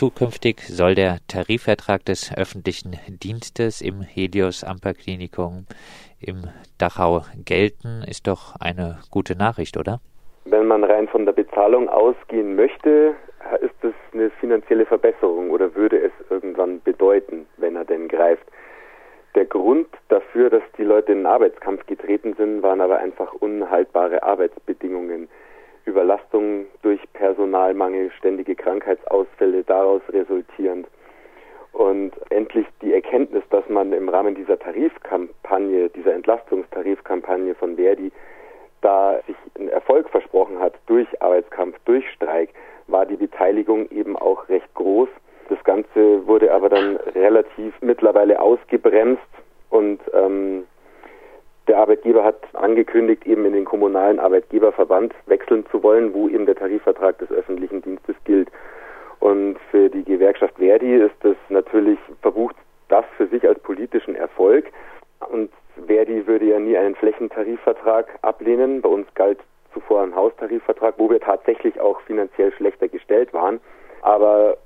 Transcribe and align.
zukünftig 0.00 0.62
soll 0.62 0.94
der 0.94 1.18
Tarifvertrag 1.28 2.06
des 2.06 2.34
öffentlichen 2.34 2.96
Dienstes 3.22 3.82
im 3.82 4.00
Helios 4.00 4.64
Amper-Klinikum 4.64 5.66
im 6.22 6.44
Dachau 6.78 7.20
gelten, 7.44 8.02
ist 8.08 8.26
doch 8.26 8.56
eine 8.58 9.00
gute 9.10 9.36
Nachricht, 9.36 9.76
oder? 9.76 10.00
Wenn 10.46 10.66
man 10.68 10.84
rein 10.84 11.06
von 11.06 11.26
der 11.26 11.34
Bezahlung 11.34 11.90
ausgehen 11.90 12.56
möchte, 12.56 13.14
ist 13.60 13.74
das 13.82 13.92
eine 14.14 14.30
finanzielle 14.40 14.86
Verbesserung 14.86 15.50
oder 15.50 15.74
würde 15.74 15.98
es 16.00 16.12
irgendwann 16.30 16.80
bedeuten, 16.80 17.44
wenn 17.58 17.76
er 17.76 17.84
denn 17.84 18.08
greift. 18.08 18.46
Der 19.34 19.44
Grund 19.44 19.88
dafür, 20.08 20.48
dass 20.48 20.62
die 20.78 20.84
Leute 20.84 21.12
in 21.12 21.18
den 21.18 21.26
Arbeitskampf 21.26 21.84
getreten 21.84 22.32
sind, 22.38 22.62
waren 22.62 22.80
aber 22.80 23.00
einfach 23.00 23.34
unhaltbare 23.34 24.22
Arbeitsbedingungen. 24.22 25.28
Überlastung 25.84 26.49
Personalmangel, 27.20 28.10
ständige 28.12 28.54
Krankheitsausfälle 28.54 29.62
daraus 29.64 30.00
resultierend. 30.08 30.86
Und 31.72 32.12
endlich 32.30 32.66
die 32.80 32.94
Erkenntnis, 32.94 33.44
dass 33.50 33.68
man 33.68 33.92
im 33.92 34.08
Rahmen 34.08 34.34
dieser 34.34 34.58
Tarifkampagne, 34.58 35.90
dieser 35.90 36.14
Entlastungstarifkampagne 36.14 37.54
von 37.54 37.76
Verdi, 37.76 38.10
da 38.80 39.20
sich 39.26 39.36
einen 39.58 39.68
Erfolg 39.68 40.08
versprochen 40.08 40.58
hat 40.60 40.72
durch 40.86 41.06
Arbeitskampf, 41.20 41.76
durch 41.84 42.10
Streik, 42.10 42.48
war 42.86 43.04
die 43.04 43.16
Beteiligung 43.16 43.90
eben 43.90 44.16
auch 44.16 44.48
recht 44.48 44.72
groß. 44.74 45.10
Das 45.50 45.62
Ganze 45.64 46.26
wurde 46.26 46.50
aber 46.52 46.70
dann 46.70 46.96
relativ 47.14 47.74
mittlerweile 47.82 48.40
ausgebremst 48.40 49.20
und 49.68 50.00
ähm, 50.14 50.64
der 51.68 51.78
Arbeitgeber 51.78 52.24
hat 52.24 52.42
angekündigt, 52.54 53.26
eben 53.26 53.44
in 53.44 53.52
den 53.52 53.64
kommunalen 53.64 54.18
Arbeitgeberverband 54.18 55.14
wechseln 55.26 55.64
zu 55.70 55.82
wollen, 55.82 56.12
wo 56.14 56.28
eben 56.28 56.46
der 56.46 56.56
Tarifvertrag 56.56 57.18
des 57.18 57.30
öffentlichen 57.30 57.82
Dienstes 57.82 58.16
gilt. 58.24 58.50
Und 59.20 59.58
für 59.70 59.88
die 59.88 60.04
Gewerkschaft 60.04 60.56
Verdi 60.56 60.96
ist 60.96 61.14
das 61.20 61.36
natürlich 61.48 61.98
verbucht 62.22 62.56
das 62.88 63.04
für 63.16 63.26
sich 63.28 63.46
als 63.46 63.60
politischen 63.60 64.16
Erfolg. 64.16 64.66
Und 65.30 65.50
Verdi 65.86 66.26
würde 66.26 66.46
ja 66.46 66.58
nie 66.58 66.76
einen 66.76 66.96
Flächentarifvertrag 66.96 68.18
ablehnen. 68.22 68.80
Bei 68.80 68.88
uns 68.88 69.06
galt 69.14 69.38
zuvor 69.72 70.02
ein 70.02 70.14
Haustarifvertrag, 70.14 70.94
wo 70.96 71.08
wir 71.10 71.20
tatsächlich 71.20 71.80
auch 71.80 72.00
finanziell 72.02 72.52
schlechter 72.52 72.88
gestellt 72.88 73.32
waren. 73.32 73.60
Aber 74.02 74.56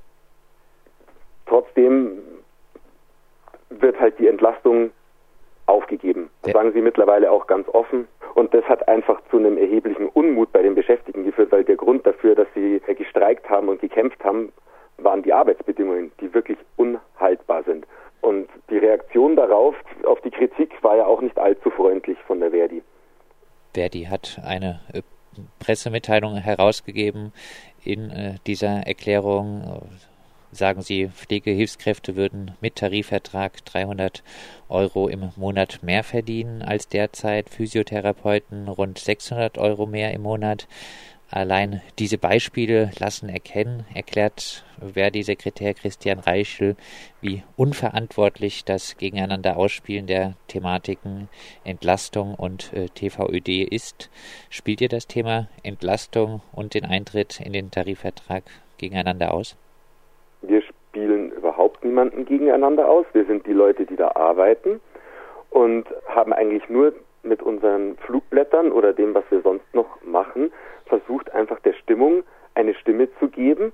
trotzdem 1.47 2.19
wird 3.71 3.99
halt 3.99 4.19
die 4.19 4.29
Entlastung 4.29 4.91
aufgegeben. 5.75 6.31
Das 6.43 6.53
sagen 6.53 6.73
sie 6.73 6.81
mittlerweile 6.81 7.31
auch 7.31 7.47
ganz 7.47 7.69
offen. 7.69 8.07
Und 8.35 8.55
das 8.55 8.65
hat 8.65 8.89
einfach 8.89 9.21
zu 9.31 9.39
einem 9.39 9.59
erheblichen 9.59 10.09
Unmut 10.09 10.53
bei 10.53 10.63
den 10.63 10.75
Beschäftigten 10.75 11.25
geführt, 11.25 11.53
weil 11.53 11.65
der 11.65 11.77
Grund 11.77 12.07
dafür, 12.07 12.35
dass 12.35 12.49
sie 12.55 12.81
gestreikt 12.97 13.49
haben 13.51 13.69
und 13.69 13.81
gekämpft 13.81 14.23
haben, 14.25 14.53
waren 14.99 15.23
die 15.23 15.33
Arbeitsbedingungen, 15.33 16.13
die 16.21 16.33
wirklich 16.33 16.59
unhaltbar 16.77 17.63
sind. 17.65 17.87
Und 18.21 18.49
die 18.71 18.79
Reaktion 18.79 19.37
darauf, 19.37 19.75
auf 20.05 20.21
die 20.23 20.31
Kritik, 20.31 20.71
war 20.83 20.97
ja 20.97 21.07
auch 21.07 21.21
nicht 21.21 21.39
allzu 21.39 21.71
freundlich 21.71 22.19
von 22.27 22.41
der 22.41 22.51
Verdi. 22.51 22.83
Verdi 23.75 24.05
hat 24.05 24.41
eine 24.45 24.81
äh, 24.93 25.03
Pressemitteilung 25.59 26.37
herausgegeben 26.37 27.33
in 27.85 28.11
äh, 28.11 28.35
dieser 28.47 28.87
Erklärung 28.87 29.83
sagen 30.55 30.83
Sie, 30.83 31.09
Pflegehilfskräfte 31.09 32.17
würden 32.17 32.53
mit 32.61 32.77
Tarifvertrag 32.77 33.65
300 33.65 34.23
Euro 34.69 35.09
im 35.09 35.31
Monat 35.37 35.81
mehr 35.83 36.05
verdienen 36.05 36.63
als 36.63 36.89
derzeit, 36.89 37.51
Physiotherapeuten 37.51 38.69
rund 38.69 38.99
600 38.99 39.59
Euro 39.59 39.87
mehr 39.87 40.13
im 40.13 40.23
Monat. 40.23 40.67
Allein 41.31 41.83
diese 41.99 42.17
Beispiele 42.17 42.93
lassen 42.99 43.29
erkennen, 43.29 43.85
erklärt 43.93 44.65
Verdi-Sekretär 44.81 45.75
Christian 45.75 46.21
Reichel, 46.21 46.77
wie 47.21 47.43
unverantwortlich 47.57 48.65
das 48.65 48.97
Gegeneinander 48.99 49.57
Ausspielen 49.57 50.07
der 50.07 50.35
Thematiken 50.47 51.29
Entlastung 51.65 52.35
und 52.35 52.73
äh, 52.73 52.89
TVÖD 52.89 53.67
ist. 53.69 54.11
Spielt 54.49 54.81
ihr 54.81 54.89
das 54.89 55.09
Thema 55.09 55.49
Entlastung 55.65 56.41
und 56.53 56.75
den 56.75 56.85
Eintritt 56.85 57.41
in 57.41 57.53
den 57.53 57.73
Tarifvertrag 57.73 58.45
gegeneinander 58.79 59.35
aus? 59.35 59.57
Niemanden 61.95 62.25
gegeneinander 62.25 62.89
aus. 62.89 63.07
Wir 63.13 63.25
sind 63.25 63.47
die 63.47 63.53
Leute, 63.53 63.87
die 63.87 63.95
da 63.95 64.17
arbeiten 64.17 64.81
und 65.51 65.87
haben 66.09 66.33
eigentlich 66.33 66.69
nur 66.69 66.93
mit 67.23 67.41
unseren 67.41 67.97
Flugblättern 67.99 68.73
oder 68.73 68.93
dem, 68.93 69.15
was 69.15 69.23
wir 69.31 69.43
sonst 69.43 69.73
noch 69.73 70.03
machen, 70.03 70.53
versucht 70.87 71.33
einfach 71.33 71.61
der 71.61 71.73
Stimmung 71.75 72.25
eine 72.57 72.75
Stimme 72.75 73.09
zu 73.21 73.29
geben. 73.29 73.73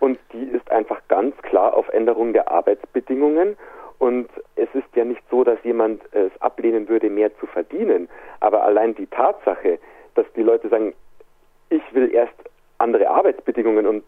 Und 0.00 0.18
die 0.32 0.46
ist 0.46 0.68
einfach 0.72 1.00
ganz 1.06 1.36
klar 1.42 1.74
auf 1.74 1.88
Änderung 1.90 2.32
der 2.32 2.50
Arbeitsbedingungen. 2.50 3.56
Und 4.00 4.28
es 4.56 4.68
ist 4.74 4.88
ja 4.96 5.04
nicht 5.04 5.22
so, 5.30 5.44
dass 5.44 5.62
jemand 5.62 6.02
es 6.12 6.32
ablehnen 6.40 6.88
würde, 6.88 7.08
mehr 7.08 7.30
zu 7.38 7.46
verdienen. 7.46 8.08
Aber 8.40 8.64
allein 8.64 8.96
die 8.96 9.06
Tatsache, 9.06 9.78
dass 10.16 10.26
die 10.34 10.42
Leute 10.42 10.68
sagen, 10.70 10.92
ich 11.68 11.82
will 11.94 12.12
erst 12.12 12.34
andere 12.78 13.08
Arbeitsbedingungen 13.08 13.86
und 13.86 14.02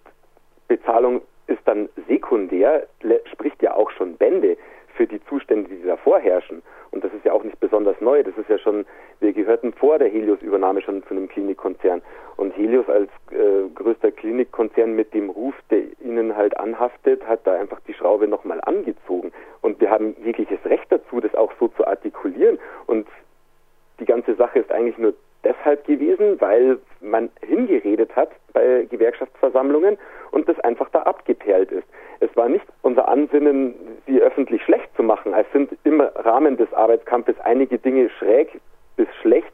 Bezahlung 0.67 1.21
ist 1.47 1.61
dann 1.65 1.89
sekundär, 2.09 2.87
spricht 3.33 3.63
ja 3.63 3.75
auch 3.75 3.91
schon 3.91 4.17
Bände 4.17 4.57
für 4.95 5.07
die 5.07 5.23
Zustände, 5.25 5.71
die 5.71 5.87
da 5.87 5.97
vorherrschen. 5.97 6.63
Und 6.91 7.03
das 7.03 7.13
ist 7.15 7.25
ja 7.25 7.33
auch 7.33 7.43
nicht 7.43 7.59
besonders 7.61 7.99
neu. 8.01 8.23
Das 8.23 8.37
ist 8.37 8.49
ja 8.49 8.59
schon, 8.59 8.85
wir 9.21 9.33
gehörten 9.33 9.73
vor 9.73 9.99
der 9.99 10.09
Helios-Übernahme 10.09 10.83
schon 10.83 11.03
zu 11.05 11.11
einem 11.11 11.29
Klinikkonzern. 11.29 12.03
Und 12.37 12.55
Helios 12.57 12.89
als 12.89 13.09
äh, 13.31 13.69
größter 13.75 14.11
Klinikkonzern 14.13 14.95
mit 14.95 15.15
dem 15.15 15.31
Ruf, 15.31 15.55
der 15.71 15.83
ihnen 16.01 16.37
halt 16.37 16.57
anhaftet, 16.59 17.27
hat 17.27 17.47
da 17.47 17.55
einfach 17.55 17.81
die 17.87 17.95
Schraube 17.95 18.29
nochmal 18.29 18.61
angezogen. 18.63 19.33
Und 19.63 19.81
wir 19.81 19.91
haben 19.91 20.15
jegliches 20.23 20.63
Recht 20.67 20.87
dazu, 20.91 21.21
das 21.21 21.35
auch 21.35 21.53
so 21.59 21.69
zu 21.69 21.87
artikulieren. 21.87 22.59
Und 22.87 23.07
die 23.99 24.05
ganze 24.05 24.35
Sache 24.35 24.59
ist 24.59 24.71
eigentlich 24.71 24.99
nur 24.99 25.15
deshalb 25.45 25.85
gewesen, 25.87 26.41
weil 26.41 26.79
man 27.01 27.31
hingeredet 27.45 28.15
hat 28.15 28.31
bei 28.53 28.87
Gewerkschaftsversammlungen 28.91 29.99
und 30.31 30.49
das 30.49 30.59
einfach 30.61 30.89
da 30.91 31.03
abgeperlt 31.03 31.71
ist. 31.73 31.87
Es 32.21 32.35
war 32.37 32.49
nicht 32.49 32.65
unser 32.83 33.09
Ansinnen, 33.09 33.75
sie 34.07 34.21
öffentlich 34.21 34.63
schlecht 34.63 34.89
zu 34.97 35.03
machen. 35.03 35.35
Es 35.35 35.47
sind 35.53 35.71
im 35.85 36.01
Rahmen 36.01 36.57
des 36.57 36.73
Arbeitskampfes 36.73 37.39
einige 37.41 37.79
Dinge 37.79 38.11
schräg 38.11 38.61
bis 38.97 39.09
schlecht 39.21 39.53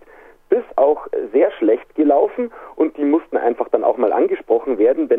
bis 0.49 0.65
auch 0.77 1.07
sehr 1.33 1.51
schlecht 1.53 1.95
gelaufen 1.95 2.51
und 2.77 2.97
die 2.97 3.05
mussten 3.05 3.37
einfach 3.37 3.69
dann 3.69 3.85
auch 3.85 3.99
mal 3.99 4.13
angesprochen 4.13 4.79
werden, 4.79 5.11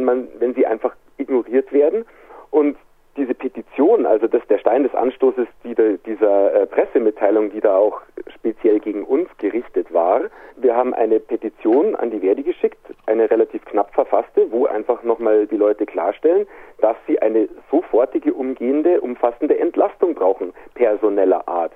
wenn 0.50 0.56
sie 0.56 0.66
einfach 0.66 0.96
ignoriert 1.18 1.72
werden. 1.72 2.06
Und 2.50 2.78
diese 3.18 3.34
Petition, 3.34 4.06
also 4.06 4.28
das 4.28 4.42
der 4.48 4.60
Stein 4.60 4.84
des 4.84 4.96
Anstoßes 4.96 5.48
die, 5.64 5.76
dieser 6.06 6.54
äh, 6.54 6.66
Pressemitteilung, 6.66 7.52
die 7.52 7.60
da 7.60 7.76
auch 7.76 8.02
speziell 8.34 8.80
gegen 8.80 9.04
uns 9.04 9.28
gerichtet 9.38 9.94
war. 9.94 10.22
Wir 10.56 10.76
haben 10.76 10.94
eine 10.94 11.20
Petition 11.20 11.96
an 11.96 12.12
die 12.12 12.20
Verdi 12.20 12.44
geschickt, 12.44 12.80
eine 13.08 13.30
relativ 13.30 13.66
knapp 13.66 13.94
verfasste, 13.94 14.50
wo 14.52 14.66
einfach 14.66 15.04
nochmal 15.04 15.48
die 15.48 15.58
Leute 15.58 15.86
klarstellen, 15.86 16.48
dass 16.80 16.96
sie 17.08 17.22
eine 17.22 17.50
sofortige, 17.70 18.34
umgehende, 18.34 19.02
umfassende 19.02 19.59
Entlastung 19.59 20.16
brauchen, 20.16 20.54
personeller 20.76 21.48
Art. 21.48 21.74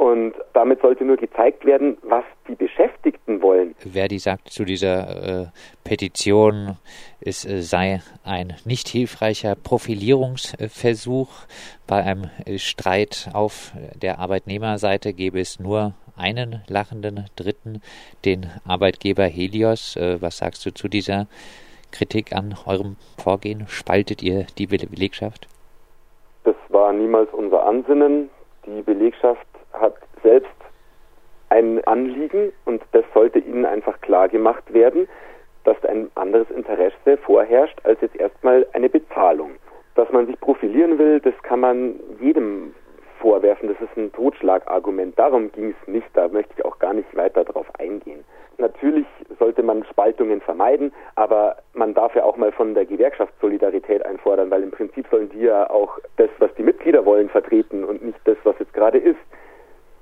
Und 0.00 0.34
damit 0.54 0.80
sollte 0.80 1.04
nur 1.04 1.16
gezeigt 1.16 1.66
werden, 1.66 1.98
was 2.02 2.24
die 2.48 2.54
Beschäftigten 2.54 3.42
wollen. 3.42 3.74
Verdi 4.00 4.18
sagt 4.18 4.48
zu 4.48 4.64
dieser 4.64 5.42
äh, 5.42 5.46
Petition, 5.84 6.78
es 7.20 7.44
äh, 7.44 7.60
sei 7.60 8.00
ein 8.24 8.54
nicht 8.64 8.88
hilfreicher 8.88 9.54
Profilierungsversuch. 9.54 11.28
Bei 11.86 12.02
einem 12.02 12.30
äh, 12.46 12.56
Streit 12.56 13.28
auf 13.34 13.72
der 14.00 14.18
Arbeitnehmerseite 14.18 15.12
gäbe 15.12 15.38
es 15.38 15.60
nur 15.60 15.92
einen 16.16 16.62
lachenden 16.66 17.26
Dritten, 17.36 17.82
den 18.24 18.46
Arbeitgeber 18.66 19.24
Helios. 19.24 19.96
Äh, 19.96 20.22
was 20.22 20.38
sagst 20.38 20.64
du 20.64 20.72
zu 20.72 20.88
dieser 20.88 21.26
Kritik 21.92 22.32
an 22.32 22.56
eurem 22.64 22.96
Vorgehen? 23.18 23.66
Spaltet 23.68 24.22
ihr 24.22 24.46
die 24.56 24.66
Belegschaft? 24.66 25.46
Das 26.44 26.56
war 26.70 26.94
niemals 26.94 27.28
unser 27.34 27.66
Ansinnen. 27.66 28.30
Die 28.64 28.80
Belegschaft 28.80 29.46
hat 29.74 29.96
ein 31.50 31.84
Anliegen 31.84 32.52
und 32.64 32.82
das 32.92 33.04
sollte 33.12 33.38
ihnen 33.38 33.66
einfach 33.66 34.00
klar 34.00 34.28
gemacht 34.28 34.72
werden, 34.72 35.08
dass 35.64 35.76
ein 35.84 36.10
anderes 36.14 36.50
Interesse 36.50 37.18
vorherrscht 37.18 37.78
als 37.84 38.00
jetzt 38.00 38.16
erstmal 38.16 38.66
eine 38.72 38.88
Bezahlung. 38.88 39.52
Dass 39.94 40.10
man 40.10 40.26
sich 40.26 40.40
profilieren 40.40 40.98
will, 40.98 41.20
das 41.20 41.34
kann 41.42 41.60
man 41.60 42.00
jedem 42.20 42.74
vorwerfen. 43.20 43.68
Das 43.68 43.80
ist 43.80 43.96
ein 43.96 44.12
Totschlagargument. 44.12 45.18
Darum 45.18 45.52
ging 45.52 45.74
es 45.78 45.88
nicht. 45.88 46.06
Da 46.14 46.28
möchte 46.28 46.54
ich 46.56 46.64
auch 46.64 46.78
gar 46.78 46.94
nicht 46.94 47.14
weiter 47.14 47.44
darauf 47.44 47.66
eingehen. 47.78 48.24
Natürlich 48.58 49.06
sollte 49.38 49.62
man 49.62 49.84
Spaltungen 49.84 50.40
vermeiden, 50.40 50.92
aber 51.14 51.56
man 51.72 51.94
darf 51.94 52.14
ja 52.14 52.24
auch 52.24 52.36
mal 52.36 52.52
von 52.52 52.74
der 52.74 52.84
Gewerkschaft 52.84 53.32
Solidarität 53.40 54.04
einfordern, 54.04 54.50
weil 54.50 54.62
im 54.62 54.70
Prinzip 54.70 55.06
sollen 55.10 55.30
die 55.30 55.40
ja 55.40 55.68
auch 55.70 55.98
das, 56.16 56.28
was 56.38 56.54
die 56.56 56.62
Mitglieder 56.62 57.04
wollen, 57.06 57.30
vertreten 57.30 57.84
und 57.84 58.04
nicht 58.04 58.18
das, 58.24 58.36
was 58.44 58.58
jetzt 58.58 58.74
gerade 58.74 58.98
ist. 58.98 59.18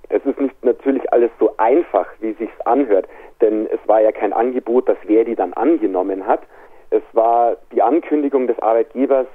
Es 0.08 0.24
ist 0.24 0.40
nicht 0.40 0.64
natürlich 0.64 1.12
alles 1.12 1.30
so 1.38 1.47
einfach, 1.58 2.06
wie 2.20 2.32
sich's 2.34 2.60
anhört, 2.64 3.06
denn 3.40 3.66
es 3.66 3.81
war 3.87 4.00
ja 4.00 4.12
kein 4.12 4.32
Angebot, 4.32 4.88
das 4.88 4.99
Verdi 5.06 5.34
dann 5.34 5.52
angenommen 5.52 6.26
hat. 6.26 6.40
Es 6.90 7.02
war 7.12 7.56
die 7.72 7.82
Ankündigung 7.82 8.46
des 8.46 8.58
Arbeitgebers, 8.60 9.26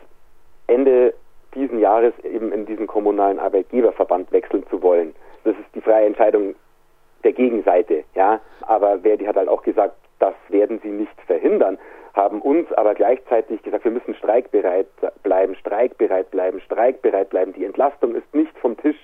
Ende 0.67 1.13
diesen 1.53 1.79
Jahres 1.79 2.13
eben 2.23 2.51
in 2.51 2.65
diesen 2.65 2.87
kommunalen 2.87 3.39
Arbeitgeberverband 3.39 4.31
wechseln 4.31 4.65
zu 4.69 4.81
wollen. 4.81 5.13
Das 5.43 5.55
ist 5.55 5.75
die 5.75 5.81
freie 5.81 6.07
Entscheidung 6.07 6.55
der 7.23 7.33
Gegenseite, 7.33 8.03
ja. 8.15 8.39
Aber 8.61 8.99
Verdi 8.99 9.25
hat 9.25 9.35
halt 9.35 9.49
auch 9.49 9.63
gesagt, 9.63 9.95
das 10.19 10.33
werden 10.49 10.79
sie 10.81 10.89
nicht 10.89 11.21
verhindern, 11.27 11.77
haben 12.13 12.41
uns 12.41 12.71
aber 12.73 12.93
gleichzeitig 12.93 13.61
gesagt, 13.63 13.83
wir 13.83 13.91
müssen 13.91 14.13
streikbereit 14.15 14.87
bleiben, 15.23 15.55
streikbereit 15.55 16.29
bleiben, 16.31 16.61
streikbereit 16.61 17.29
bleiben. 17.29 17.53
Die 17.53 17.65
Entlastung 17.65 18.15
ist 18.15 18.33
nicht 18.33 18.57
vom 18.59 18.77
Tisch. 18.77 18.97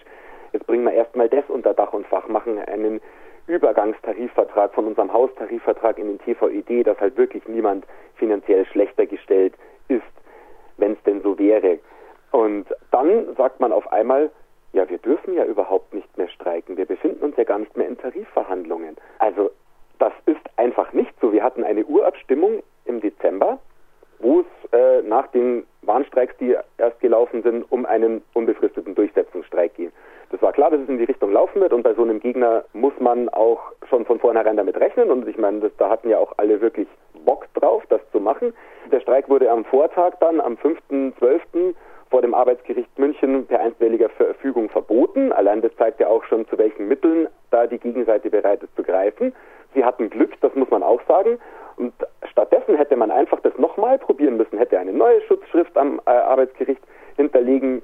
Jetzt 0.51 0.67
bringen 0.67 0.85
wir 0.85 0.93
erstmal 0.93 1.29
das 1.29 1.43
unter 1.47 1.73
Dach 1.73 1.93
und 1.93 2.07
Fach, 2.07 2.27
machen 2.27 2.59
einen 2.59 3.01
Übergangstarifvertrag 3.47 4.73
von 4.73 4.85
unserem 4.85 5.11
Haustarifvertrag 5.11 5.97
in 5.97 6.07
den 6.07 6.19
TVED, 6.19 6.85
dass 6.85 6.99
halt 6.99 7.17
wirklich 7.17 7.47
niemand 7.47 7.85
finanziell 8.15 8.65
schlechter 8.65 9.05
gestellt 9.05 9.53
ist, 9.87 10.03
wenn 10.77 10.93
es 10.93 11.03
denn 11.03 11.21
so 11.21 11.37
wäre. 11.37 11.79
Und 12.31 12.67
dann 12.91 13.35
sagt 13.35 13.59
man 13.59 13.71
auf 13.71 13.91
einmal, 13.91 14.29
ja, 14.73 14.87
wir 14.87 14.99
dürfen 14.99 15.33
ja 15.33 15.45
überhaupt 15.45 15.93
nicht 15.93 16.15
mehr 16.17 16.29
streiken. 16.29 16.77
Wir 16.77 16.85
befinden 16.85 17.23
uns 17.23 17.37
ja 17.37 17.43
gar 17.43 17.57
nicht 17.57 17.75
mehr 17.75 17.87
in 17.87 17.97
Tarifverhandlungen. 17.97 18.97
Also 19.17 19.49
das 19.97 20.13
ist 20.27 20.41
einfach 20.57 20.93
nicht 20.93 21.13
so. 21.19 21.33
Wir 21.33 21.43
hatten 21.43 21.63
eine 21.63 21.85
Urabstimmung 21.85 22.61
im 22.85 23.01
Dezember, 23.01 23.59
wo 24.19 24.41
es 24.41 24.73
äh, 24.73 25.01
nach 25.01 25.27
den 25.27 25.65
Warnstreiks, 25.81 26.35
die 26.37 26.55
erst 26.77 26.99
gelaufen 26.99 27.41
sind, 27.43 27.71
um 27.71 27.85
einen 27.85 28.21
unbefristeten 28.33 28.95
Durchsetzungsstreik 28.95 29.75
ging. 29.75 29.91
Das 30.31 30.41
war 30.41 30.53
klar, 30.53 30.69
dass 30.69 30.81
es 30.81 30.89
in 30.89 30.99
die 30.99 31.05
Richtung 31.05 31.31
laufen 31.31 31.61
wird 31.61 31.73
und 31.73 31.83
bei 31.83 31.93
so 31.93 32.03
einem 32.03 32.19
Gegner 32.19 32.63
muss 32.73 32.93
man 32.99 33.29
auch 33.29 33.59
schon 33.89 34.05
von 34.05 34.19
vornherein 34.19 34.57
damit 34.57 34.79
rechnen 34.79 35.09
und 35.09 35.27
ich 35.27 35.37
meine, 35.37 35.59
das, 35.61 35.71
da 35.77 35.89
hatten 35.89 36.09
ja 36.09 36.19
auch 36.19 36.33
alle 36.37 36.61
wirklich 36.61 36.87
Bock 37.25 37.47
drauf, 37.55 37.83
das 37.89 38.01
zu 38.11 38.19
machen. 38.19 38.53
Der 38.91 38.99
Streik 38.99 39.29
wurde 39.29 39.49
am 39.49 39.65
Vortag 39.65 40.13
dann, 40.19 40.39
am 40.39 40.53
5.12., 40.55 41.73
vor 42.09 42.21
dem 42.21 42.33
Arbeitsgericht 42.33 42.97
München 42.97 43.45
per 43.45 43.59
einstweiliger 43.59 44.09
Verfügung 44.09 44.69
verboten. 44.69 45.31
Allein 45.31 45.61
das 45.61 45.75
zeigt 45.77 45.99
ja 45.99 46.07
auch 46.07 46.23
schon, 46.23 46.47
zu 46.47 46.57
welchen 46.57 46.87
Mitteln 46.87 47.27
da 47.51 47.67
die 47.67 47.77
Gegenseite 47.77 48.31
bereit 48.31 48.63
ist 48.63 48.75
zu 48.75 48.83
greifen. 48.83 49.33
Sie 49.75 49.85
hatten 49.85 50.09
Glück, 50.09 50.31
das 50.41 50.53
muss 50.55 50.69
man 50.71 50.81
auch 50.81 51.01
sagen. 51.07 51.37
Und 51.77 51.93
stattdessen 52.29 52.75
hätte 52.75 52.95
man 52.95 53.11
einfach 53.11 53.39
das 53.41 53.57
nochmal 53.57 53.99
probieren 53.99 54.37
müssen, 54.37 54.57
hätte 54.57 54.79
eine 54.79 54.91
neue 54.91 55.21
Schutzschrift 55.21 55.77
am 55.77 56.01
äh, 56.05 56.09
Arbeitsgericht 56.39 56.81
hinterlegen 57.17 57.81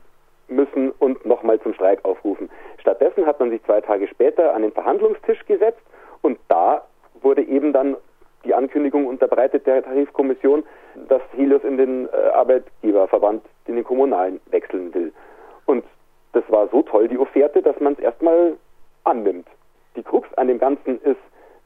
müssen 0.47 0.91
und 0.91 1.25
nochmal 1.25 1.59
zum 1.59 1.73
Streik 1.73 2.05
aufrufen. 2.05 2.49
Stattdessen 2.79 3.25
hat 3.25 3.39
man 3.39 3.49
sich 3.49 3.63
zwei 3.63 3.81
Tage 3.81 4.07
später 4.07 4.53
an 4.53 4.61
den 4.61 4.71
Verhandlungstisch 4.71 5.45
gesetzt 5.45 5.81
und 6.21 6.37
da 6.47 6.83
wurde 7.21 7.41
eben 7.41 7.73
dann 7.73 7.97
die 8.45 8.53
Ankündigung 8.53 9.07
unterbreitet 9.07 9.65
der 9.65 9.83
Tarifkommission, 9.83 10.63
dass 11.09 11.21
Helios 11.35 11.63
in 11.63 11.77
den 11.77 12.07
äh, 12.07 12.29
Arbeitgeberverband, 12.33 13.43
in 13.65 13.75
den 13.75 13.83
Kommunalen 13.83 14.39
wechseln 14.51 14.93
will. 14.93 15.11
Und 15.65 15.83
das 16.33 16.43
war 16.49 16.67
so 16.67 16.83
toll, 16.83 17.07
die 17.07 17.17
Offerte, 17.17 17.61
dass 17.61 17.79
man 17.79 17.93
es 17.93 17.99
erstmal 17.99 18.55
annimmt. 19.03 19.47
Die 19.95 20.03
Krux 20.03 20.31
an 20.35 20.47
dem 20.47 20.59
Ganzen 20.59 21.01
ist, 21.01 21.17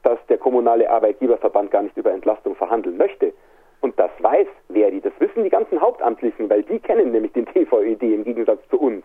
dass 0.02 0.18
der 0.28 0.38
kommunale 0.38 0.88
Arbeitgeberverband 0.88 1.70
gar 1.70 1.82
nicht 1.82 1.96
über 1.98 2.12
Entlastung 2.12 2.54
verhandeln 2.56 2.96
möchte. 2.96 3.34
Und 3.80 3.98
das 3.98 4.10
weiß 4.18 4.46
Verdi, 4.72 5.00
das 5.00 5.12
wissen 5.18 5.44
die 5.44 5.50
ganzen 5.50 5.80
Hauptamtlichen, 5.80 6.50
weil 6.50 6.62
die 6.62 6.78
kennen 6.78 7.12
nämlich 7.12 7.32
den 7.32 7.46
TVED 7.46 8.02
im 8.02 8.24
Gegensatz 8.24 8.60
zu 8.68 8.78
uns. 8.78 9.04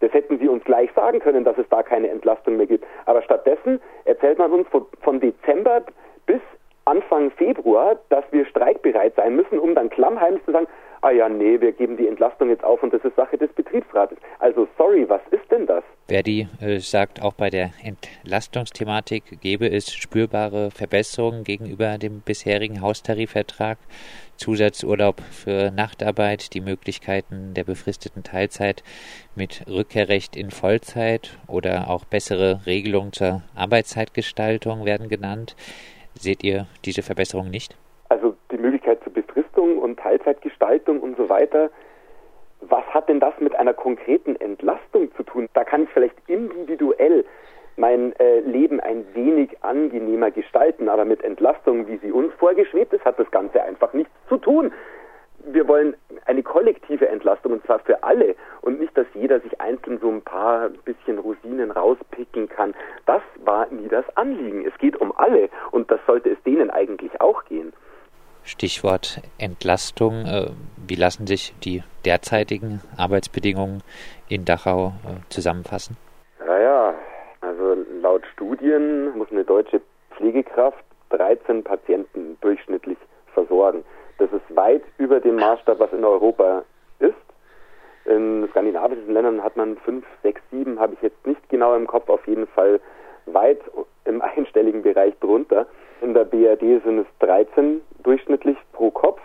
Das 0.00 0.12
hätten 0.12 0.38
sie 0.38 0.48
uns 0.48 0.64
gleich 0.64 0.90
sagen 0.94 1.20
können, 1.20 1.44
dass 1.44 1.56
es 1.58 1.68
da 1.68 1.82
keine 1.82 2.08
Entlastung 2.10 2.56
mehr 2.56 2.66
gibt. 2.66 2.84
Aber 3.06 3.22
stattdessen 3.22 3.80
erzählt 4.04 4.38
man 4.38 4.52
uns 4.52 4.66
von, 5.00 5.20
Dezember 5.20 5.82
bis 6.26 6.40
Anfang 6.84 7.30
Februar, 7.30 7.96
dass 8.08 8.24
wir 8.32 8.44
streikbereit 8.46 9.14
sein 9.14 9.36
müssen, 9.36 9.60
um 9.60 9.74
dann 9.74 9.90
klammheimlich 9.90 10.44
zu 10.44 10.50
sagen, 10.50 10.66
ah 11.02 11.10
ja, 11.10 11.28
nee, 11.28 11.60
wir 11.60 11.72
geben 11.72 11.96
die 11.96 12.08
Entlastung 12.08 12.48
jetzt 12.48 12.64
auf 12.64 12.82
und 12.82 12.92
das 12.92 13.04
ist 13.04 13.14
Sache 13.14 13.38
des 13.38 13.52
Betriebsrates. 13.52 14.18
Also 14.40 14.66
sorry, 14.76 15.08
was? 15.08 15.20
Verdi 16.12 16.46
äh, 16.60 16.78
sagt, 16.78 17.22
auch 17.22 17.32
bei 17.32 17.48
der 17.48 17.70
Entlastungsthematik 17.82 19.40
gäbe 19.40 19.66
es 19.66 19.94
spürbare 19.94 20.70
Verbesserungen 20.70 21.42
gegenüber 21.42 21.96
dem 21.96 22.20
bisherigen 22.20 22.82
Haustarifvertrag. 22.82 23.78
Zusatzurlaub 24.36 25.22
für 25.22 25.70
Nachtarbeit, 25.70 26.52
die 26.52 26.60
Möglichkeiten 26.60 27.54
der 27.54 27.64
befristeten 27.64 28.24
Teilzeit 28.24 28.82
mit 29.36 29.64
Rückkehrrecht 29.66 30.36
in 30.36 30.50
Vollzeit 30.50 31.38
oder 31.48 31.88
auch 31.88 32.04
bessere 32.04 32.60
Regelungen 32.66 33.14
zur 33.14 33.40
Arbeitszeitgestaltung 33.54 34.84
werden 34.84 35.08
genannt. 35.08 35.56
Seht 36.12 36.44
ihr 36.44 36.66
diese 36.84 37.00
Verbesserung 37.00 37.48
nicht? 37.48 37.74
Also 38.10 38.36
die 38.50 38.58
Möglichkeit 38.58 39.02
zur 39.02 39.14
Befristung 39.14 39.78
und 39.78 39.98
Teilzeitgestaltung 39.98 41.00
und 41.00 41.16
so 41.16 41.30
weiter. 41.30 41.70
Was 42.62 42.84
hat 42.86 43.08
denn 43.08 43.20
das 43.20 43.34
mit 43.40 43.54
einer 43.54 43.74
konkreten 43.74 44.36
Entlastung 44.36 45.14
zu 45.16 45.22
tun? 45.22 45.48
Da 45.54 45.64
kann 45.64 45.84
ich 45.84 45.90
vielleicht 45.90 46.16
individuell 46.26 47.24
mein 47.76 48.14
äh, 48.18 48.40
Leben 48.40 48.80
ein 48.80 49.04
wenig 49.14 49.50
angenehmer 49.62 50.30
gestalten, 50.30 50.88
aber 50.88 51.04
mit 51.04 51.24
Entlastung, 51.24 51.86
wie 51.88 51.96
sie 51.98 52.12
uns 52.12 52.32
vorgeschwebt 52.34 52.92
ist, 52.92 53.04
hat 53.04 53.18
das 53.18 53.30
Ganze 53.30 53.62
einfach 53.62 53.92
nichts 53.92 54.12
zu 54.28 54.36
tun 54.36 54.72
wir 55.44 55.66
wollen 55.68 55.96
eine 56.26 56.42
kollektive 56.42 57.08
Entlastung 57.08 57.52
und 57.52 57.64
zwar 57.64 57.80
für 57.80 58.02
alle 58.02 58.34
und 58.60 58.80
nicht, 58.80 58.96
dass 58.96 59.06
jeder 59.14 59.40
sich 59.40 59.60
einzeln 59.60 59.98
so 59.98 60.08
ein 60.08 60.22
paar 60.22 60.68
bisschen 60.84 61.18
Rosinen 61.18 61.70
rauspicken 61.70 62.48
kann. 62.48 62.74
Das 63.06 63.22
war 63.44 63.66
nie 63.70 63.88
das 63.88 64.04
Anliegen. 64.16 64.64
Es 64.66 64.76
geht 64.78 64.96
um 65.00 65.12
alle 65.16 65.48
und 65.70 65.90
das 65.90 66.00
sollte 66.06 66.30
es 66.30 66.42
denen 66.44 66.70
eigentlich 66.70 67.20
auch 67.20 67.44
gehen. 67.44 67.72
Stichwort 68.44 69.20
Entlastung. 69.38 70.26
Äh, 70.26 70.50
wie 70.86 70.94
lassen 70.94 71.26
sich 71.26 71.54
die 71.64 71.82
derzeitigen 72.04 72.80
Arbeitsbedingungen 72.96 73.82
in 74.28 74.44
Dachau 74.44 74.88
äh, 74.88 75.20
zusammenfassen? 75.28 75.96
Naja, 76.46 76.94
also 77.40 77.76
laut 78.00 78.22
Studien 78.32 79.16
muss 79.16 79.30
eine 79.30 79.44
deutsche 79.44 79.80
Pflegekraft 80.16 80.84
13 81.10 81.62
Patienten 81.62 82.36
durchschnittlich 82.40 82.98
versorgen. 83.34 83.84
Das 84.18 84.30
ist 84.32 84.56
weit 84.56 84.82
über 84.98 85.20
dem 85.20 85.36
Maßstab, 85.36 85.78
was 85.78 85.92
in 85.92 86.04
Europa 86.04 86.62
ist. 86.98 87.14
In 88.04 88.48
skandinavischen 88.50 89.12
Ländern 89.12 89.42
hat 89.42 89.56
man 89.56 89.76
fünf, 89.78 90.04
sechs, 90.22 90.40
sieben, 90.50 90.80
habe 90.80 90.94
ich 90.94 91.02
jetzt 91.02 91.26
nicht 91.26 91.48
genau 91.48 91.74
im 91.74 91.86
Kopf, 91.86 92.08
auf 92.08 92.26
jeden 92.26 92.46
Fall 92.48 92.80
weit 93.26 93.60
im 94.04 94.20
einstelligen 94.36 94.82
Bereich 94.82 95.14
drunter. 95.20 95.66
In 96.02 96.14
der 96.14 96.24
BRD 96.24 96.82
sind 96.82 96.98
es 96.98 97.06
13 97.20 97.80
durchschnittlich 98.02 98.56
pro 98.72 98.90
Kopf. 98.90 99.20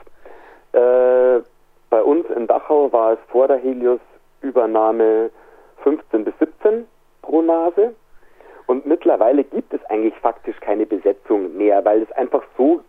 Äh, 0.74 1.41
bei 1.89 2.03
uns 2.03 2.29
in 2.29 2.45
Dachau 2.45 2.91
war 2.94 3.13
es 3.13 3.19
vor 3.29 3.47
der 3.47 3.57
Helios-Übernahme 3.57 5.31
15 5.83 6.23
bis 6.23 6.37
17 6.37 6.85
pro 7.23 7.42
Nase. 7.42 7.95
Und 8.68 8.85
mittlerweile 8.85 9.44
gibt 9.44 9.73
es 9.73 9.83
eigentlich 9.85 10.16
faktisch 10.19 10.59
keine 10.59 10.85
Besetzung 10.85 11.57
mehr, 11.57 11.83
weil 11.83 12.04
es 12.04 12.11
einfach 12.11 12.44
so 12.57 12.81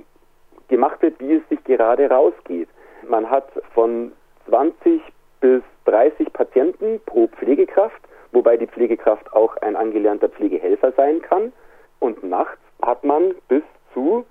gemacht 0.69 1.01
wird, 1.01 1.19
wie 1.21 1.37
es 1.37 1.49
sich 1.49 1.65
gerade 1.65 2.11
rausgeht. 2.11 2.69
Man 3.09 3.31
hat 3.31 3.49
von 3.73 4.13
20 4.51 5.01
bis 5.41 5.63
30 5.87 6.31
Patienten 6.35 7.01
pro 7.07 7.29
Pflegekraft, 7.29 8.03
wobei 8.33 8.59
die 8.59 8.67
Pflegekraft 8.67 9.33
auch 9.33 9.57
ein 9.59 9.77
angelernter 9.77 10.29
Pflegehelfer 10.29 10.93
sein 10.93 11.23
kann. 11.23 11.55
Und 12.01 12.23
nachts 12.23 12.61
hat 12.83 13.03
man 13.03 13.35
bis 13.49 13.63
zu 13.95 14.25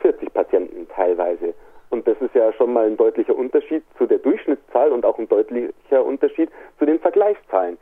40 0.00 0.32
Patienten 0.32 0.88
teilweise. 0.88 1.54
Und 1.90 2.08
das 2.08 2.16
ist 2.20 2.34
ja 2.34 2.52
schon 2.54 2.72
mal 2.72 2.86
ein 2.86 2.96
deutlicher 2.96 3.36
Unterschied 3.36 3.84
zu 3.98 4.06
der 4.06 4.18
Durchschnittszahl 4.18 4.90
und 4.92 5.04
auch 5.04 5.18
ein 5.18 5.28
deutlicher 5.28 6.04
Unterschied 6.04 6.50
zu 6.78 6.86
den 6.86 6.98
Vergleichszahlen. 6.98 7.78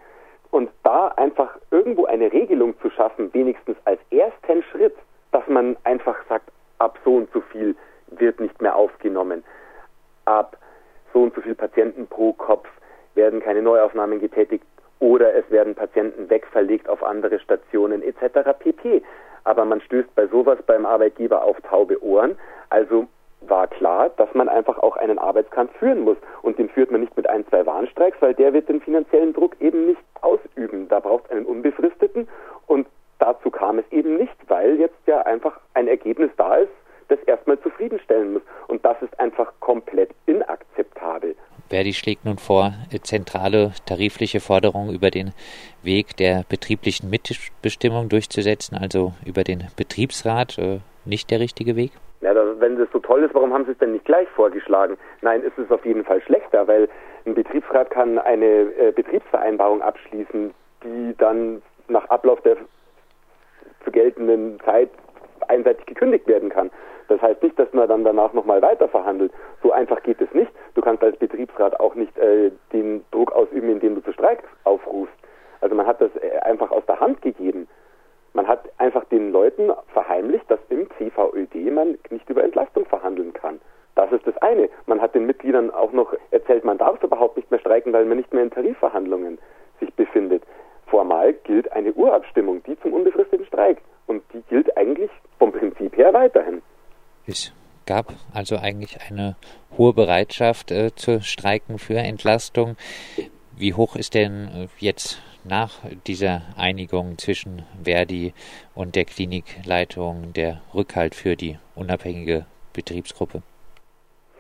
Und 0.51 0.71
da 0.83 1.09
einfach 1.17 1.57
irgendwo 1.71 2.07
eine 2.07 2.33
Regelung 2.33 2.75
zu 2.81 2.91
schaffen, 2.91 3.33
wenigstens 3.33 3.77
als 3.85 4.01
ersten 4.11 4.65
Schritt, 4.65 4.97
dass 5.31 5.47
man 5.47 5.77
einfach 5.85 6.17
sagt, 6.29 6.51
ab 6.79 6.99
so 7.05 7.17
und 7.17 7.31
so 7.33 7.41
viel 7.41 7.77
wird 8.09 8.41
nicht 8.41 8.61
mehr 8.61 8.75
aufgenommen. 8.75 9.45
Ab 10.25 10.57
so 11.13 11.23
und 11.23 11.35
so 11.35 11.41
viel 11.41 11.55
Patienten 11.55 12.09
pro 12.09 12.33
Kopf 12.33 12.69
werden 13.15 13.41
keine 13.41 13.63
Neuaufnahmen 13.63 14.21
getätigt 14.21 14.65
oder 14.99 15.35
es 15.35 15.49
werden 15.51 15.75
Patienten 15.75 16.29
wegverlegt 16.29 16.89
auf 16.89 17.03
andere 17.03 17.39
Stationen 17.39 18.03
etc. 18.03 18.51
pp. 18.59 19.03
Aber 19.45 19.65
man 19.65 19.81
stößt 19.81 20.15
bei 20.15 20.27
sowas 20.27 20.59
beim 20.67 20.85
Arbeitgeber 21.01 21.43
auf 21.43 21.57
taube 21.63 22.03
Ohren. 22.05 22.37
Also 22.69 23.07
war 23.41 23.67
klar, 23.69 24.11
dass 24.19 24.29
man 24.35 24.51
einfach 24.51 24.79
auch 24.79 24.99
einen 24.99 25.19
Arbeitskampf 25.19 25.75
führen 25.79 26.03
muss. 26.03 26.19
Und 26.43 26.59
den 26.59 26.69
führt 26.69 26.91
man 26.91 27.01
nicht 27.01 27.17
mit 27.17 27.29
ein, 27.29 27.47
zwei 27.49 27.65
Warnstreiks, 27.65 28.19
weil 28.21 28.35
der 28.35 28.53
wird 28.53 28.69
den 28.69 28.83
finanziellen 28.83 29.33
Druck 29.33 29.57
eben 29.61 29.87
nicht 29.87 30.03
ausüben. 30.21 30.89
Da 30.89 31.01
braucht 31.01 31.25
es 31.25 31.31
einen 31.31 31.47
unbefristeten 31.47 32.29
und 32.67 32.87
dazu 33.19 33.51
kam 33.51 33.79
es 33.79 33.85
eben 33.91 34.19
nicht, 34.19 34.37
weil 34.49 34.79
jetzt 34.79 34.99
ja 35.07 35.23
einfach 35.23 35.59
ein 35.73 35.89
Ergebnis 35.89 36.31
da 36.37 36.57
ist, 36.57 36.73
das 37.09 37.19
erstmal 37.21 37.59
zufriedenstellen 37.61 38.35
muss. 38.35 38.43
Und 38.69 38.85
das 38.85 39.01
ist 39.01 39.19
einfach 39.19 39.53
komplett 39.61 40.11
inakzeptabel. 40.27 41.35
Verdi 41.71 41.95
schlägt 41.95 42.25
nun 42.25 42.37
vor, 42.37 42.75
zentrale 43.03 43.73
tarifliche 43.87 44.41
Forderungen 44.41 44.95
über 44.95 45.11
den 45.11 45.33
Weg 45.83 46.17
der 46.17 46.45
betrieblichen 46.49 47.09
Mitbestimmung 47.61 48.09
durchzusetzen, 48.09 48.79
also 48.81 49.13
über 49.27 49.45
den 49.45 49.65
Betriebsrat, 49.77 50.57
äh, 50.57 50.79
nicht 51.05 51.31
der 51.31 51.41
richtige 51.41 51.77
Weg? 51.77 51.93
Ja, 52.23 52.35
wenn 52.59 52.79
das 52.79 52.89
so 52.91 53.01
toll 53.01 53.23
ist, 53.23 53.35
warum 53.35 53.53
haben 53.53 53.67
Sie 53.67 53.73
es 53.73 53.79
denn 53.79 53.93
nicht 53.93 54.07
gleich 54.07 54.29
vorgeschlagen? 54.31 54.97
Nein, 55.21 55.43
ist 55.43 55.59
es 55.59 55.71
auf 55.71 55.85
jeden 55.85 56.05
Fall 56.05 56.23
schlechter, 56.23 56.67
weil 56.67 56.89
ein 57.27 57.35
Betriebsrat 57.35 57.91
kann 57.91 58.19
eine 58.19 58.47
äh, 58.47 58.93
Betriebsvereinbarung 58.97 59.83
abschließen, 59.83 60.55
die 60.85 61.15
dann 61.19 61.61
nach 61.89 62.09
Ablauf 62.09 62.41
der 62.41 62.57
zu 63.85 63.91
geltenden 63.91 64.59
Zeit 64.65 64.89
einseitig 65.49 65.85
gekündigt 65.85 66.27
werden 66.29 66.49
kann. 66.49 66.71
Das 67.09 67.21
heißt 67.21 67.43
nicht, 67.43 67.59
dass 67.59 67.71
man 67.75 67.89
dann 67.89 68.05
danach 68.05 68.33
nochmal 68.33 68.63
weiter 68.63 68.89
verhandelt. 68.89 69.33
So 69.63 69.73
einfach 69.73 70.03
geht 70.03 70.21
es 70.23 70.33
nicht. 70.33 70.51
Du 70.75 70.81
kannst 70.81 71.03
als 71.03 71.19
Betriebsrat 71.19 71.79
auch 71.79 71.95
nicht 71.95 72.17
äh, 72.17 72.53
den 72.73 73.05
Druck 73.11 73.33
ausüben, 73.33 73.69
indem 73.69 73.97
du 73.97 74.01
zu 74.01 74.13
Streik 74.13 74.45
aufrufst. 74.65 75.13
Also 75.61 75.75
man 75.75 75.87
hat 75.87 76.01
das 76.01 76.11
äh, 76.17 76.39
einfach 76.41 76.71
aus 76.71 76.85
der 76.87 77.01
Hand 77.01 77.23
gegeben. 77.23 77.69
Man 78.33 78.47
hat 78.47 78.69
einfach 78.79 79.05
den 79.07 79.33
Leuten 79.33 79.73
verheimlicht, 79.93 80.49
dass 80.51 80.61
im 80.69 80.89
CVÖD 80.97 81.73
man 81.73 81.99
nicht 82.11 82.29
über 82.29 82.45
Entlastung 82.45 82.87
verhandeln 82.87 83.33
kann. 83.33 83.61
Das 83.97 84.13
ist 84.13 84.27
das 84.27 84.37
eine. 84.39 84.69
Man 84.87 85.01
hat 85.01 85.15
den 85.15 85.27
Mitgliedern 85.27 85.71
auch 85.71 85.93
noch 85.93 86.15
erzählt, 86.31 86.65
man 86.65 86.79
darf 86.79 87.03
überhaupt 87.03 87.37
nicht 87.37 87.51
mehr 87.51 87.61
streiken, 87.61 87.93
weil 87.93 88.05
man 88.05 88.17
nicht 88.17 88.33
mehr 88.33 88.45
in 88.45 88.51
Tarifverhandlungen 88.51 89.39
sich 89.81 89.93
befindet. 89.95 90.45
Formal 90.87 91.35
gilt 91.45 91.71
eine 91.73 91.93
Urabstimmung, 91.93 92.63
die 92.65 92.79
zum 92.81 92.93
unbefristeten 92.93 93.47
Streik. 93.47 93.79
Und 94.07 94.23
die 94.33 94.43
gilt 94.49 94.77
eigentlich 94.77 95.11
vom 95.39 95.53
Prinzip 95.53 95.97
her 95.97 96.13
weiterhin. 96.13 96.63
Es 97.27 97.53
gab 97.87 98.07
also 98.35 98.57
eigentlich 98.57 98.99
eine 99.09 99.37
hohe 99.77 99.93
Bereitschaft 99.93 100.71
äh, 100.71 100.95
zu 100.95 101.21
streiken 101.21 101.79
für 101.79 101.97
Entlastung. 101.97 102.77
Wie 103.57 103.75
hoch 103.75 103.97
ist 103.97 104.15
denn 104.15 104.49
äh, 104.55 104.69
jetzt 104.79 105.23
nach 105.51 105.81
dieser 106.07 106.43
Einigung 106.57 107.19
zwischen 107.19 107.63
Verdi 107.85 108.33
und 108.75 108.95
der 108.95 109.05
Klinikleitung 109.05 110.33
der 110.35 110.63
Rückhalt 110.75 111.15
für 111.15 111.37
die 111.37 111.59
unabhängige 111.75 112.47
Betriebsgruppe? 112.73 113.43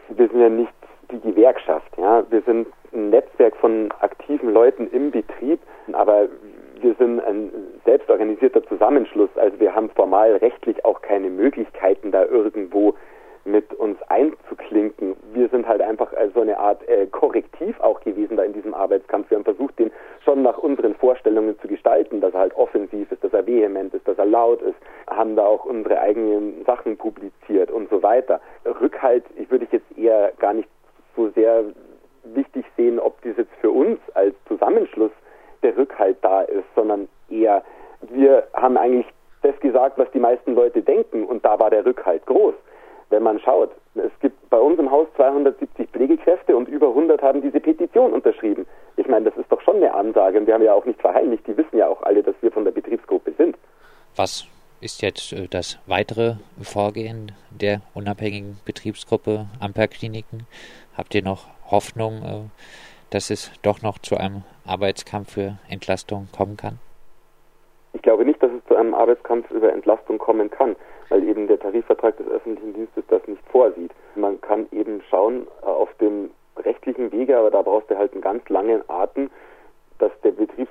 Wir 0.08 0.28
sind 0.28 0.40
ja 0.40 0.48
nicht 0.48 0.72
die 1.10 1.20
Gewerkschaft, 1.20 1.90
ja. 1.98 2.24
Wir 2.30 2.42
sind 2.42 2.68
ein 2.92 3.10
Netzwerk 3.10 3.56
von 3.56 3.92
aktiven 4.00 4.52
Leuten 4.52 4.88
im 4.90 5.10
Betrieb, 5.10 5.60
aber 5.92 6.28
wir 6.80 6.94
sind 6.94 7.20
ein 7.20 7.50
selbstorganisierter 7.84 8.64
Zusammenschluss. 8.66 9.30
Also 9.36 9.58
wir 9.60 9.74
haben 9.74 9.90
formal 9.90 10.36
rechtlich 10.36 10.84
auch 10.84 11.02
keine 11.02 11.28
Möglichkeiten, 11.28 12.12
da 12.12 12.24
irgendwo 12.24 12.94
mit 13.44 13.72
uns 13.74 14.00
einzuklinken. 14.08 15.16
Wir 15.32 15.48
sind 15.48 15.66
halt 15.66 15.80
einfach 15.80 16.12
äh, 16.12 16.28
so 16.34 16.40
eine 16.40 16.58
Art 16.58 16.86
äh, 16.88 17.06
Korrektiv 17.06 17.78
auch 17.80 18.00
gewesen 18.00 18.36
da 18.36 18.42
in 18.42 18.52
diesem 18.52 18.74
Arbeitskampf. 18.74 19.30
Wir 19.30 19.38
haben 19.38 19.44
versucht, 19.44 19.78
den 19.78 19.90
schon 20.24 20.42
nach 20.42 20.49
unseren 20.62 20.94
Vorstellungen 20.94 21.58
zu 21.60 21.68
gestalten, 21.68 22.20
dass 22.20 22.34
er 22.34 22.40
halt 22.40 22.56
offensiv 22.56 23.10
ist, 23.10 23.22
dass 23.24 23.32
er 23.32 23.46
vehement 23.46 23.92
ist, 23.94 24.06
dass 24.06 24.18
er 24.18 24.26
laut 24.26 24.62
ist, 24.62 24.76
haben 25.08 25.36
da 25.36 25.44
auch 25.44 25.64
unsere 25.64 26.00
eigenen 26.00 26.64
Sachen 26.64 26.96
publiziert 26.96 27.70
und 27.70 27.90
so 27.90 28.02
weiter. 28.02 28.40
Rückhalt, 28.80 29.24
ich 29.36 29.50
würde 29.50 29.64
ich 29.64 29.72
jetzt 29.72 29.98
eher 29.98 30.32
gar 30.38 30.54
nicht 30.54 30.68
so 31.16 31.28
sehr 31.30 31.64
wichtig 32.24 32.64
sehen, 32.76 32.98
ob 32.98 33.20
das 33.22 33.36
jetzt 33.36 33.54
für 33.60 33.70
uns 33.70 33.98
als 34.14 34.34
Zusammenschluss 34.46 35.12
der 35.62 35.76
Rückhalt 35.76 36.18
da 36.22 36.42
ist, 36.42 36.66
sondern 36.74 37.08
eher, 37.28 37.62
wir 38.10 38.46
haben 38.54 38.76
eigentlich 38.76 39.06
das 39.42 39.58
gesagt, 39.60 39.98
was 39.98 40.10
die 40.12 40.20
meisten 40.20 40.54
Leute 40.54 40.82
denken 40.82 41.24
und 41.24 41.44
da 41.44 41.58
war 41.58 41.70
der 41.70 41.84
Rückhalt 41.84 42.24
groß. 42.26 42.54
Wenn 43.08 43.22
man 43.24 43.40
schaut, 43.40 43.70
es 43.96 44.12
gibt 44.20 44.48
bei 44.50 44.58
uns 44.58 44.78
im 44.78 44.90
Haus 44.90 45.08
270 45.16 45.90
Pflegekräfte 45.90 46.56
und 46.56 46.68
über 46.68 46.88
100 46.88 47.20
haben 47.22 47.42
diese 47.42 47.58
Petition 47.58 48.12
unterschrieben. 48.12 48.66
Ich 48.96 49.08
meine, 49.08 49.30
das 49.30 49.36
ist 49.36 49.50
doch 49.50 49.58
schon 49.70 49.82
eine 49.82 49.94
Ansage 49.94 50.38
und 50.38 50.46
wir 50.46 50.54
haben 50.54 50.64
ja 50.64 50.74
auch 50.74 50.84
nicht 50.84 51.00
verheimlicht, 51.00 51.46
die 51.46 51.56
wissen 51.56 51.78
ja 51.78 51.86
auch 51.86 52.02
alle, 52.02 52.22
dass 52.22 52.34
wir 52.40 52.50
von 52.50 52.64
der 52.64 52.72
Betriebsgruppe 52.72 53.32
sind. 53.38 53.56
Was 54.16 54.46
ist 54.80 55.02
jetzt 55.02 55.32
äh, 55.32 55.46
das 55.48 55.78
weitere 55.86 56.34
Vorgehen 56.60 57.32
der 57.50 57.80
unabhängigen 57.94 58.58
Betriebsgruppe 58.64 59.46
Amperkliniken? 59.60 60.46
Habt 60.96 61.14
ihr 61.14 61.22
noch 61.22 61.46
Hoffnung, 61.70 62.22
äh, 62.22 62.48
dass 63.10 63.30
es 63.30 63.52
doch 63.62 63.82
noch 63.82 63.98
zu 63.98 64.16
einem 64.16 64.42
Arbeitskampf 64.66 65.34
für 65.34 65.58
Entlastung 65.68 66.28
kommen 66.36 66.56
kann? 66.56 66.78
Ich 67.92 68.02
glaube 68.02 68.24
nicht, 68.24 68.42
dass 68.42 68.50
es 68.50 68.64
zu 68.66 68.76
einem 68.76 68.94
Arbeitskampf 68.94 69.50
über 69.50 69.72
Entlastung 69.72 70.18
kommen 70.18 70.50
kann, 70.50 70.76
weil 71.10 71.28
eben 71.28 71.46
der 71.46 71.58
Tarifvertrag 71.58 72.16
des 72.16 72.26
öffentlichen 72.28 72.74
Dienstes 72.74 73.04
das 73.08 73.26
nicht 73.26 73.42
vorsieht. 73.50 73.92
Man 74.16 74.40
kann 74.40 74.66
eben 74.72 75.02
schauen 75.10 75.46
äh, 75.62 75.66
auf 75.66 75.92
dem 76.00 76.30
rechtlichen 76.56 77.12
Wege, 77.12 77.38
aber 77.38 77.50
da 77.50 77.62
brauchst 77.62 77.90
du 77.90 77.96
halt 77.96 78.12
einen 78.12 78.22
ganz 78.22 78.48
langen 78.48 78.82
Atem, 78.88 79.30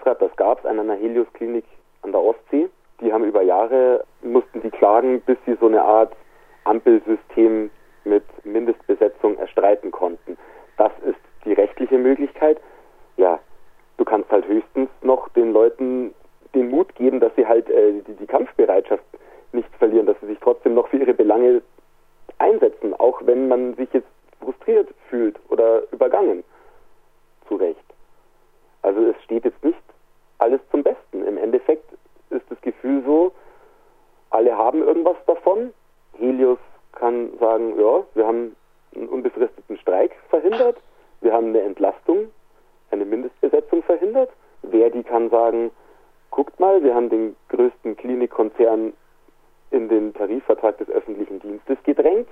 Betriebsrat, 0.09 0.21
das 0.21 0.35
gab 0.37 0.59
es 0.59 0.65
an 0.65 0.79
einer 0.79 0.95
Helios-Klinik 0.95 1.65
an 2.01 2.11
der 2.11 2.21
Ostsee, 2.21 2.69
die 3.01 3.13
haben 3.13 3.25
über 3.25 3.41
Jahre, 3.41 4.03
mussten 4.21 4.61
die 4.61 4.71
klagen, 4.71 5.21
bis 5.21 5.37
sie 5.45 5.55
so 5.59 5.67
eine 5.67 5.81
Art 5.81 6.13
Ampelsystem 6.63 7.69
mit 8.03 8.23
Mindestbesetzung 8.43 9.37
erstreiten 9.37 9.91
konnten. 9.91 10.37
Das 10.77 10.91
ist 11.05 11.19
die 11.45 11.53
rechtliche 11.53 11.97
Möglichkeit. 11.97 12.59
Ja, 13.17 13.39
du 13.97 14.05
kannst 14.05 14.31
halt 14.31 14.47
höchstens 14.47 14.89
noch 15.01 15.29
den 15.29 15.53
Leuten 15.53 16.13
den 16.55 16.69
Mut 16.69 16.95
geben, 16.95 17.19
dass 17.19 17.33
sie 17.35 17.45
halt 17.45 17.69
äh, 17.69 18.01
die, 18.01 18.13
die 18.13 18.25
Kampfbereitschaft 18.25 19.03
nicht 19.51 19.69
verlieren, 19.77 20.07
dass 20.07 20.19
sie 20.21 20.27
sich 20.27 20.39
trotzdem 20.39 20.73
noch 20.73 20.87
für 20.87 20.97
ihre 20.97 21.13
Belange 21.13 21.61
einsetzen, 22.39 22.93
auch 22.95 23.21
wenn 23.25 23.47
man 23.47 23.75
sich 23.75 23.91
jetzt 23.93 24.07
frustriert 24.39 24.89
fühlt 25.09 25.39
oder 25.49 25.83
übergangen. 25.91 26.43
Zu 27.47 27.55
Recht. 27.55 27.83
Also 28.81 29.01
es 29.05 29.21
steht 29.23 29.45
jetzt 29.45 29.63
nicht 29.63 29.77
alles 30.39 30.61
zum 30.71 30.83
Besten. 30.83 31.25
Im 31.25 31.37
Endeffekt 31.37 31.85
ist 32.31 32.45
das 32.49 32.59
Gefühl 32.61 33.03
so, 33.05 33.31
alle 34.31 34.57
haben 34.57 34.81
irgendwas 34.81 35.17
davon. 35.27 35.73
Helios 36.17 36.59
kann 36.93 37.29
sagen, 37.39 37.79
ja, 37.79 38.03
wir 38.15 38.25
haben 38.25 38.55
einen 38.95 39.07
unbefristeten 39.07 39.77
Streik 39.77 40.15
verhindert, 40.29 40.77
wir 41.21 41.33
haben 41.33 41.47
eine 41.47 41.61
Entlastung, 41.61 42.29
eine 42.91 43.05
Mindestbesetzung 43.05 43.83
verhindert. 44.79 44.93
Verdi 44.93 45.03
kann 45.03 45.29
sagen, 45.29 45.71
guckt 46.31 46.59
mal, 46.59 46.83
wir 46.83 46.95
haben 46.95 47.09
den 47.09 47.35
größten 47.49 47.97
Klinikkonzern 47.97 48.93
in 49.71 49.89
den 49.89 50.13
Tarifvertrag 50.13 50.77
des 50.77 50.89
öffentlichen 50.89 51.39
Dienstes 51.39 51.77
gedrängt. 51.83 52.27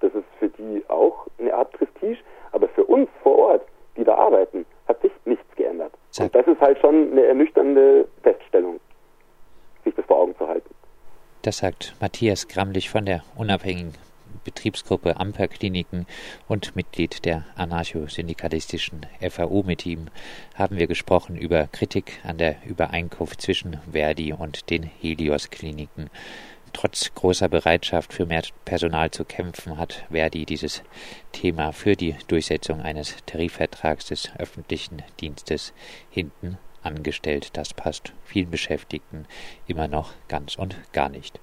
Das 0.00 0.14
ist 0.14 0.24
für 0.38 0.48
die 0.48 0.84
auch 0.88 1.26
eine 1.38 1.54
Art 1.54 1.72
Prestige, 1.72 2.18
aber 2.52 2.68
für 2.68 2.84
uns 2.84 3.08
vor 3.22 3.38
Ort, 3.38 3.62
die 3.96 4.04
da 4.04 4.14
arbeiten, 4.14 4.66
hat 4.86 5.00
sich 5.00 5.12
nichts 5.24 5.56
geändert. 5.56 5.92
Und 6.18 6.34
das 6.34 6.46
ist 6.46 6.60
halt 6.60 6.78
schon 6.78 7.12
eine 7.12 7.24
ernüchternde 7.24 8.06
Feststellung, 8.22 8.78
sich 9.84 9.94
das 9.94 10.04
vor 10.06 10.18
Augen 10.18 10.36
zu 10.36 10.46
halten. 10.46 10.70
Das 11.42 11.58
sagt 11.58 11.94
Matthias 12.00 12.48
Gramlich 12.48 12.90
von 12.90 13.06
der 13.06 13.22
unabhängigen 13.36 13.94
Betriebsgruppe 14.46 15.18
Amper 15.18 15.48
Kliniken 15.48 16.06
und 16.46 16.76
Mitglied 16.76 17.24
der 17.24 17.44
anarcho-syndikalistischen 17.56 19.04
FAU. 19.28 19.64
Mit 19.64 19.84
ihm 19.84 20.06
haben 20.54 20.78
wir 20.78 20.86
gesprochen 20.86 21.36
über 21.36 21.66
Kritik 21.66 22.20
an 22.22 22.38
der 22.38 22.64
Übereinkunft 22.64 23.42
zwischen 23.42 23.80
Verdi 23.90 24.32
und 24.32 24.70
den 24.70 24.84
Helios 24.84 25.50
Kliniken. 25.50 26.10
Trotz 26.72 27.12
großer 27.12 27.48
Bereitschaft 27.48 28.12
für 28.12 28.24
mehr 28.24 28.42
Personal 28.64 29.10
zu 29.10 29.24
kämpfen, 29.24 29.78
hat 29.78 30.04
Verdi 30.10 30.46
dieses 30.46 30.84
Thema 31.32 31.72
für 31.72 31.96
die 31.96 32.14
Durchsetzung 32.28 32.80
eines 32.80 33.16
Tarifvertrags 33.26 34.06
des 34.06 34.30
öffentlichen 34.38 35.02
Dienstes 35.20 35.72
hinten 36.08 36.56
angestellt. 36.82 37.50
Das 37.54 37.74
passt 37.74 38.12
vielen 38.24 38.50
Beschäftigten 38.50 39.26
immer 39.66 39.88
noch 39.88 40.12
ganz 40.28 40.56
und 40.56 40.76
gar 40.92 41.08
nicht. 41.08 41.40